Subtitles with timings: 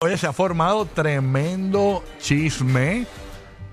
[0.00, 3.04] Oye, se ha formado tremendo chisme,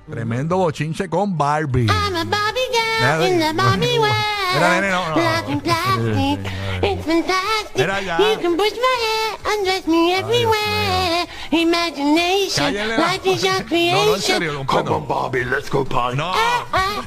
[0.09, 1.85] tremendo bochinche con Barbie.
[1.85, 4.11] I'm a Barbie Mira, girl in the Barbie world.
[4.55, 5.13] Mira, nene, no, no.
[5.13, 6.39] Black and plastic,
[6.81, 7.75] it's fantastic.
[7.77, 8.17] Mira ya.
[8.17, 11.27] You can push my hair, undress me everywhere.
[11.51, 14.19] Imagination, Cállale la- life is your No, no, en creation.
[14.21, 16.17] serio, Come on, Barbie, let's go party.
[16.17, 17.05] No, Ah, ah,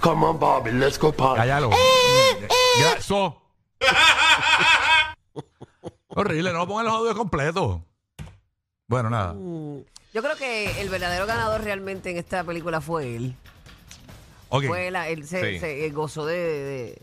[0.00, 1.40] Come on, Barbie, let's go party.
[1.40, 1.70] cállalo.
[2.78, 3.34] Graso.
[6.14, 7.80] Horrible, no pongan los audios completos.
[8.90, 9.34] Bueno, nada.
[10.12, 13.36] Yo creo que el verdadero ganador realmente en esta película fue él.
[14.48, 14.64] Ok.
[14.66, 15.58] Fue la- él se, Sí.
[15.60, 17.02] se gozó de, de- de-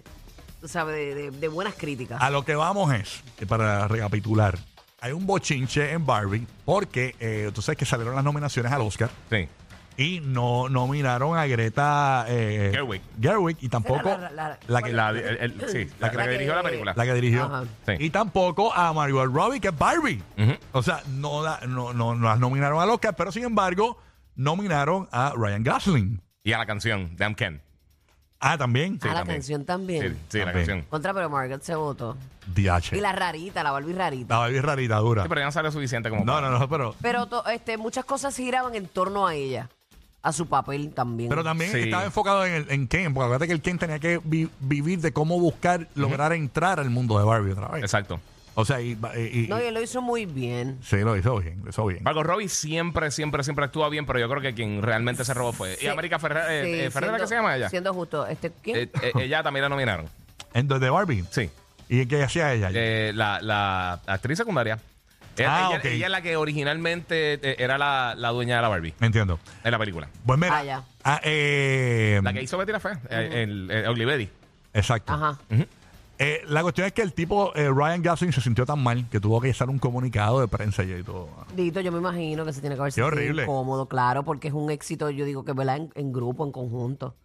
[0.59, 2.21] tú sabes, de, de- de buenas críticas.
[2.21, 4.59] A lo que vamos es, eh, para recapitular,
[4.99, 9.09] hay un bochinche en Barbie porque eh, tú sabes que salieron las nominaciones al Oscar
[9.29, 9.47] Sí.
[9.97, 13.01] Y no nominaron a Greta eh, Gerwig.
[13.19, 16.29] Gerwig y tampoco la- la- la que, La, el- el- sí, la, que- la que
[16.31, 16.93] dirigió la película.
[16.95, 17.43] la que dirigió.
[17.45, 17.63] Ajá.
[17.87, 17.93] Sí.
[17.99, 20.21] Y tampoco a Margot Robbie, que es Barbie.
[20.37, 20.53] Ujú.
[20.73, 23.97] O sea, no, la- no, no, no las nominaron al Oscar, pero sin embargo,
[24.35, 26.21] nominaron a Ryan Gosling.
[26.43, 27.61] Y a la canción, Damn Ken.
[28.39, 28.99] Ah, también.
[29.01, 29.37] a la también.
[29.37, 30.17] canción Sí, también.
[30.29, 30.67] sí, la También.
[30.67, 30.81] canción.
[30.91, 32.15] Contra, pero Margaret se votó.
[32.53, 32.95] DH.
[32.95, 34.35] Y la rarita, la Barbie rarita.
[34.35, 35.23] La Barbie rarita, dura.
[35.23, 36.95] Sí, pero ya no sale suficiente como No, para- no, no, pero...
[37.01, 39.69] Pero to- este, muchas cosas giraban en torno a ella,
[40.21, 41.29] a su papel también.
[41.29, 41.79] Pero también Sí.
[41.79, 44.99] estaba enfocado en, el, en Ken, porque acuérdate que el Ken tenía que vi- vivir
[44.99, 47.83] de cómo buscar, lograr entrar al mundo de Barbie otra vez.
[47.83, 48.19] Exacto.
[48.59, 50.79] O sea, y, y- y- no, y él lo hizo muy bien.
[50.81, 52.01] sí, lo hizo bien, lo hizo bien.
[52.03, 55.53] Margot Robbie siempre, siempre, siempre actúa bien, pero yo creo que quien realmente se robó
[55.53, 55.75] fue.
[55.75, 55.85] Sí.
[55.85, 57.69] ¿Y América Ferrera, eh, Sí, eh, siendo- qué se llama ella?
[57.69, 58.25] Siendo justo.
[58.25, 58.77] Este, ¿quién?
[58.77, 60.07] Eh, eh, ella también la nominaron.
[60.53, 61.23] ¿En de Barbie?
[61.29, 61.51] Sí.
[61.87, 62.69] ¿Y qué hacía ella?
[62.73, 64.79] Eh, la, la actriz secundaria.
[65.37, 65.85] Ella, Ah, ella- ok.
[65.85, 69.39] ella es la que originalmente eh, era la, la dueña de la Barbie Entiendo.
[69.63, 70.09] en la película.
[70.25, 70.57] Pues mira.
[70.57, 70.83] Ah, ya.
[71.03, 74.29] ah, eh, La que hizo Betty la Fea, eh, el, el.
[74.73, 75.13] Exacto.
[75.13, 75.37] Ajá.
[76.19, 79.19] Eh, la cuestión es que el tipo, eh, Ryan Gosling, se sintió tan mal que
[79.19, 81.29] tuvo que hacer un comunicado de prensa y todo.
[81.55, 83.43] Dito, yo me imagino que se tiene que haber sentido horrible.
[83.43, 85.77] incómodo, claro, porque es un éxito, yo digo que ¿verdad?
[85.77, 87.15] En, en grupo, en conjunto.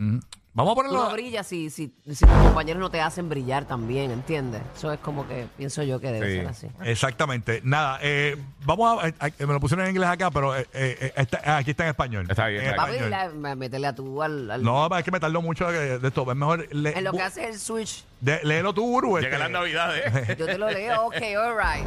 [0.54, 4.10] Vamos a Tú no brillas si, si, si tus compañeros no te hacen brillar también,
[4.10, 4.60] ¿entiendes?
[4.76, 6.36] Eso es como que pienso yo que debe Sí.
[6.36, 6.66] ser así.
[6.84, 7.62] Exactamente.
[7.64, 8.36] Nada, eh,
[8.66, 11.70] vamos a, a- Me lo pusieron en inglés acá, pero eh, eh, está- ah, aquí
[11.70, 12.26] está en español.
[12.28, 13.42] Está bien, En está Papi, español.
[13.42, 14.50] la- meterle a tú al...
[14.50, 16.30] al- No, es que me tardó mucho de, de esto.
[16.30, 16.68] Es mejor.
[16.74, 19.16] le- en lo que bu- hace el switch, de- léelo tú, Uru.
[19.16, 19.38] Llega este.
[19.38, 20.36] las navidades.
[20.38, 21.86] yo te lo leo, ok, all right.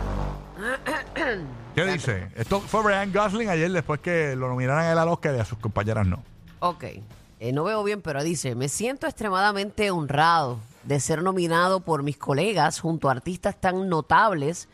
[1.76, 2.30] ¿Qué dice?
[2.36, 5.46] Esto fue Ryan Gosling ayer después que lo nominaran a él al Oscar y a
[5.46, 6.24] sus compañeras no.
[6.60, 6.86] Ok,
[7.40, 12.18] eh, no veo bien, pero dice, me siento extremadamente honrado de ser nominado por mis
[12.18, 14.68] colegas junto a artistas tan notables,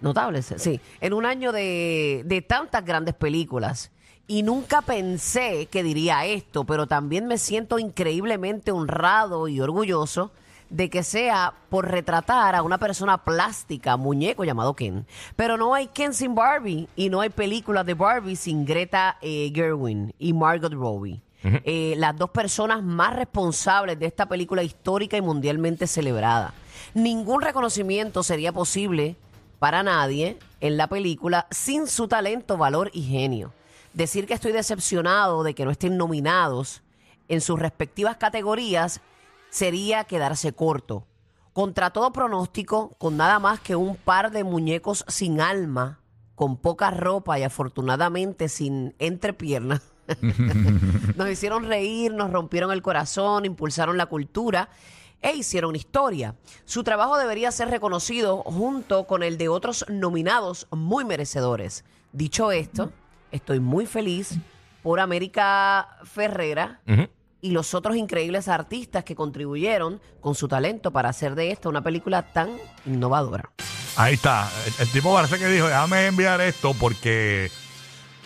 [0.00, 3.90] notables, sí, en un año de, de tantas grandes películas.
[4.28, 10.32] Y nunca pensé que diría esto, pero también me siento increíblemente honrado y orgulloso
[10.68, 15.06] de que sea por retratar a una persona plástica, muñeco llamado Ken.
[15.36, 19.52] Pero no hay Ken sin Barbie y no hay películas de Barbie sin Greta eh,
[19.54, 21.22] Gerwin y Margot Robbie.
[21.42, 26.54] Eh, las dos personas más responsables de esta película histórica y mundialmente celebrada.
[26.94, 29.16] Ningún reconocimiento sería posible
[29.58, 33.52] para nadie en la película sin su talento, valor y genio.
[33.92, 36.82] Decir que estoy decepcionado de que no estén nominados
[37.28, 39.00] en sus respectivas categorías
[39.50, 41.06] sería quedarse corto.
[41.52, 46.00] Contra todo pronóstico, con nada más que un par de muñecos sin alma,
[46.34, 49.80] con poca ropa y afortunadamente sin entrepiernas,
[51.16, 54.68] nos hicieron reír, nos rompieron el corazón, impulsaron la cultura
[55.22, 56.34] e hicieron historia.
[56.64, 61.84] Su trabajo debería ser reconocido junto con el de otros nominados muy merecedores.
[62.12, 62.92] Dicho esto,
[63.30, 64.36] estoy muy feliz
[64.82, 66.80] por América Ferrera
[67.40, 71.82] y los otros increíbles artistas que contribuyeron con su talento para hacer de esta una
[71.82, 72.50] película tan
[72.84, 73.50] innovadora.
[73.96, 74.48] Ahí está.
[74.66, 77.50] El, el tipo parece que dijo, déjame enviar esto porque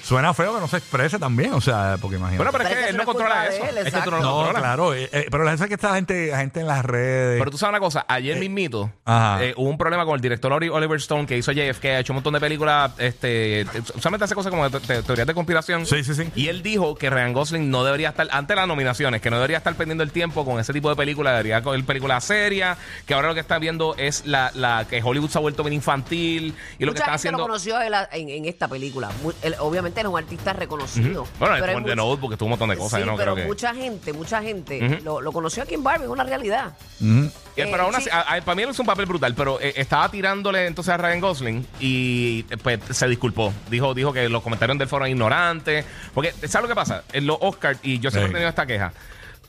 [0.03, 1.53] suena feo que no se exprese también.
[1.55, 2.37] O sea, porque imagínate.
[2.39, 3.65] Bueno, pero es Pero que es él que no controla eso.
[3.65, 4.63] él, Es que tú no lo no, controlas.
[4.63, 4.95] claro.
[4.95, 7.39] eh, eh, pero la es que esta gente, la gente en las redes.
[7.39, 9.43] Pero tú sabes una cosa, ayer mismito Ajá.
[9.45, 12.13] eh, hubo un problema con el director Oli- Oliver Stone que hizo JFK, ha hecho
[12.13, 13.67] un montón de películas, este,
[13.99, 15.87] solamente hace cosas como de te- teorías de conspiración.
[15.87, 16.31] Sí, sí, sí.
[16.35, 19.59] Y él dijo que Ryan Gosling no debería estar, ante las nominaciones, que no debería
[19.59, 23.29] estar perdiendo el tiempo con ese tipo de películas, debería coger películas serias, que ahora
[23.29, 26.85] lo que está viendo es la, la que Hollywood se ha vuelto bien infantil y
[26.85, 27.39] lo que está gente haciendo...
[27.39, 29.11] lo conoció él a- en, en esta película.
[29.43, 31.27] Él, obviamente es un artista reconocido.
[31.39, 33.17] Bueno, pero hay de mucha- Notebook, que tuvo un montón de cosas, Sí, yo no
[33.17, 33.49] pero creo que...
[33.49, 36.73] mucha gente, mucha gente lo, lo conoció aquí en Barbie, es una realidad.
[37.01, 38.11] Eh, Eh, pero aún así, sí.
[38.13, 40.97] a- a- para mí él hizo un papel brutal, pero eh, estaba tirándole entonces a
[40.97, 43.53] Ryan Gosling y eh, pues se disculpó.
[43.69, 45.85] Dijo, dijo que los comentarios del foro eran ignorantes.
[46.15, 47.03] Porque, ¿sabes lo que pasa?
[47.13, 48.93] En los Oscars, y yo siempre he tenido esta queja,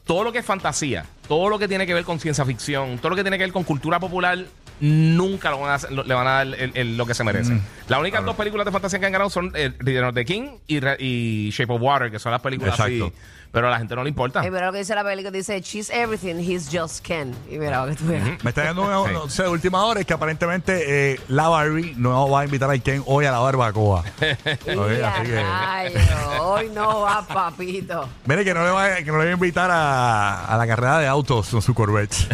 [0.06, 3.12] todo lo que es fantasía, todo lo que tiene que ver con ciencia ficción, todo
[3.12, 4.40] lo que tiene que ver con cultura popular,
[4.82, 7.54] nunca lo van a lo- le van a dar el- el- lo que se merece.
[7.54, 7.62] Mm.
[7.88, 10.58] Las únicas dos películas de fantasía que han ganado son eh, Return of the King
[10.68, 13.06] y, Re- y Shape of Water, que son las películas Exacto.
[13.06, 13.14] así.
[13.54, 14.46] Pero a la gente no le importa.
[14.46, 17.36] Y mira lo que dice la película, dice, she's everything, he's just Ken.
[17.50, 18.42] Y mira lo que tú veas.
[18.46, 22.30] Me está dando una noticia de última hora es que aparentemente eh, la Barbie no
[22.30, 24.06] va a invitar al Ken hoy a la barbacoa.
[24.68, 26.04] Oye, Y a así que- rayos,
[26.40, 28.08] hoy no va, papito.
[28.26, 31.00] Mire que no le va, que no le va a invitar a, a la carrera
[31.00, 32.16] de autos con su Corvette.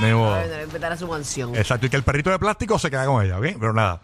[0.00, 0.38] Ni modo.
[0.62, 1.54] Invitar a su mansión.
[1.56, 3.46] Exacto, y que el perrito de plástico se queda con ella, ¿ok?
[3.58, 4.00] Pero nada.